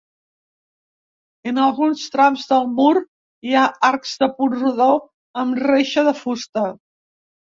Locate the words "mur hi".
2.79-3.53